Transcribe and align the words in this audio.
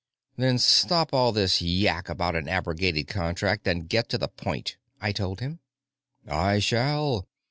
"Then 0.35 0.57
stop 0.57 1.13
all 1.13 1.31
this 1.31 1.61
yak 1.61 2.09
about 2.09 2.35
an 2.35 2.47
abrogated 2.47 3.07
contract 3.07 3.67
and 3.67 3.87
get 3.87 4.09
to 4.09 4.17
the 4.17 4.27
point," 4.27 4.77
I 4.99 5.11
told 5.11 5.41
him. 5.41 5.59
"I 6.27 6.57
shall. 6.57 7.27